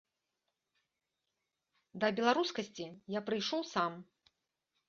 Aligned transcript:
Да 2.05 2.09
беларускасці 2.21 2.85
я 3.17 3.25
прыйшоў 3.29 3.61
сам. 3.77 3.93